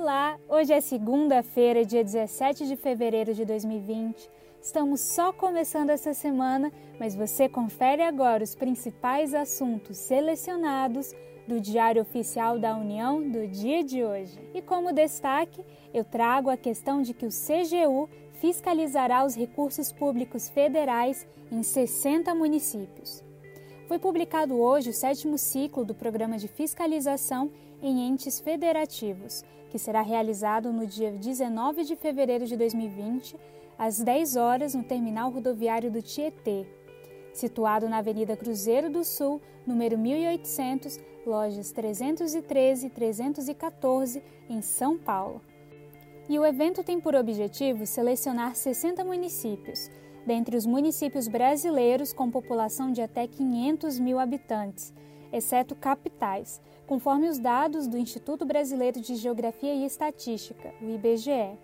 [0.00, 4.30] Olá, hoje é segunda-feira, dia 17 de fevereiro de 2020.
[4.62, 11.12] Estamos só começando essa semana, mas você confere agora os principais assuntos selecionados
[11.48, 14.38] do Diário Oficial da União do dia de hoje.
[14.54, 20.48] E como destaque, eu trago a questão de que o CGU fiscalizará os recursos públicos
[20.48, 23.27] federais em 60 municípios.
[23.88, 27.50] Foi publicado hoje o sétimo ciclo do Programa de Fiscalização
[27.80, 33.34] em Entes Federativos, que será realizado no dia 19 de fevereiro de 2020,
[33.78, 36.66] às 10 horas, no terminal rodoviário do Tietê,
[37.32, 45.40] situado na Avenida Cruzeiro do Sul, número 1800, lojas 313 e 314, em São Paulo.
[46.28, 49.90] E o evento tem por objetivo selecionar 60 municípios
[50.28, 54.92] dentre os municípios brasileiros com população de até 500 mil habitantes,
[55.32, 61.58] exceto capitais, conforme os dados do Instituto Brasileiro de Geografia e Estatística, o IBGE.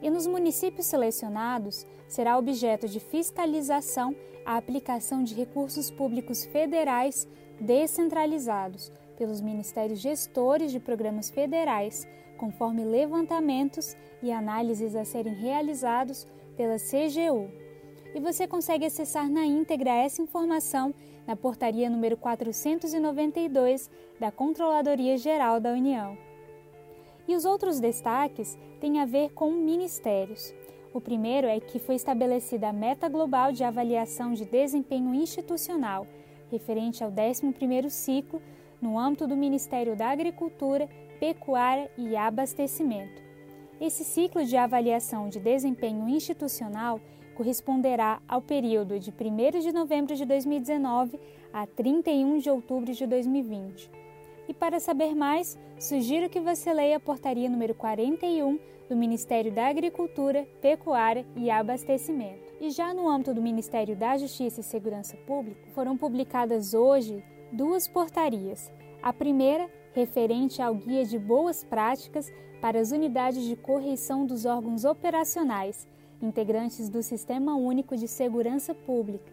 [0.00, 7.28] E nos municípios selecionados, será objeto de fiscalização a aplicação de recursos públicos federais
[7.60, 16.26] descentralizados pelos ministérios gestores de programas federais, conforme levantamentos e análises a serem realizados
[16.56, 17.68] pela CGU
[18.14, 20.94] e você consegue acessar na íntegra essa informação
[21.26, 26.16] na portaria número 492 da Controladoria Geral da União.
[27.28, 30.52] E os outros destaques têm a ver com ministérios.
[30.92, 36.06] O primeiro é que foi estabelecida a meta global de avaliação de desempenho institucional,
[36.50, 38.42] referente ao 11º ciclo,
[38.82, 40.88] no âmbito do Ministério da Agricultura,
[41.20, 43.22] Pecuária e Abastecimento.
[43.80, 47.00] Esse ciclo de avaliação de desempenho institucional
[47.40, 51.18] corresponderá ao período de 1 de novembro de 2019
[51.50, 53.90] a 31 de outubro de 2020.
[54.46, 58.58] E para saber mais, sugiro que você leia a portaria número 41
[58.90, 62.52] do Ministério da Agricultura, Pecuária e Abastecimento.
[62.60, 67.88] E já no âmbito do Ministério da Justiça e Segurança Pública, foram publicadas hoje duas
[67.88, 68.70] portarias.
[69.02, 72.30] A primeira, referente ao Guia de Boas Práticas
[72.60, 75.88] para as Unidades de Correição dos Órgãos Operacionais,
[76.22, 79.32] integrantes do Sistema Único de Segurança Pública,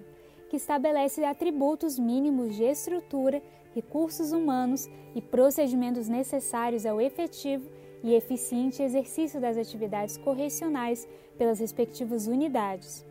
[0.49, 3.41] que estabelece atributos mínimos de estrutura,
[3.73, 7.69] recursos humanos e procedimentos necessários ao efetivo
[8.03, 13.05] e eficiente exercício das atividades correcionais pelas respectivas unidades.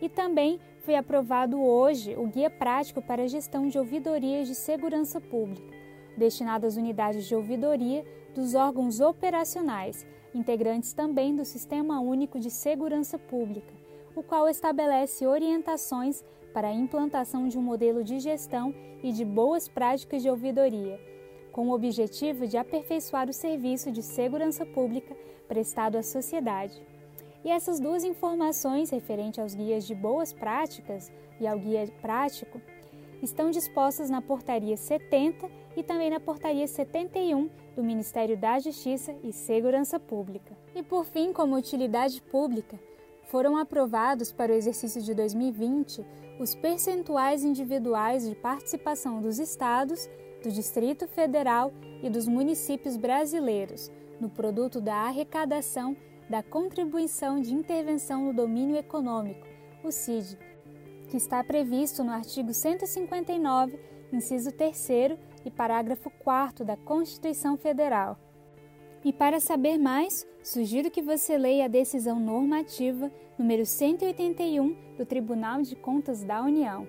[0.00, 5.20] E também foi aprovado hoje o Guia Prático para a Gestão de Ouvidorias de Segurança
[5.20, 5.73] Pública,
[6.16, 8.04] destinado às unidades de ouvidoria
[8.34, 13.72] dos órgãos operacionais integrantes também do Sistema Único de Segurança Pública,
[14.16, 19.68] o qual estabelece orientações para a implantação de um modelo de gestão e de boas
[19.68, 21.00] práticas de ouvidoria,
[21.52, 25.16] com o objetivo de aperfeiçoar o serviço de segurança pública
[25.46, 26.82] prestado à sociedade.
[27.44, 32.60] E essas duas informações referentes aos guias de boas práticas e ao guia prático
[33.24, 39.32] estão dispostas na Portaria 70 e também na Portaria 71 do Ministério da Justiça e
[39.32, 40.56] Segurança Pública.
[40.74, 42.78] E por fim, como utilidade pública,
[43.24, 46.04] foram aprovados para o exercício de 2020
[46.38, 50.08] os percentuais individuais de participação dos estados,
[50.42, 55.96] do Distrito Federal e dos municípios brasileiros no produto da arrecadação
[56.28, 59.46] da Contribuição de Intervenção no Domínio Econômico,
[59.82, 60.38] o CID,
[61.14, 63.78] que está previsto no artigo 159,
[64.12, 68.18] inciso 3 e parágrafo 4 da Constituição Federal.
[69.04, 75.62] E para saber mais, sugiro que você leia a decisão normativa número 181 do Tribunal
[75.62, 76.84] de Contas da União.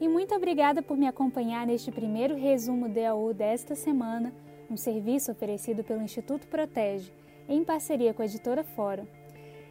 [0.00, 4.32] E muito obrigada por me acompanhar neste primeiro resumo DAU desta semana,
[4.70, 7.12] um serviço oferecido pelo Instituto Protege,
[7.48, 9.08] em parceria com a editora Fórum.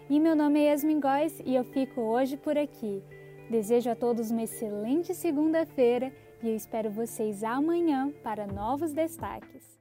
[0.09, 3.01] E meu nome é Yasmin Góes e eu fico hoje por aqui.
[3.49, 6.11] Desejo a todos uma excelente segunda-feira
[6.41, 9.72] e eu espero vocês amanhã para novos destaques.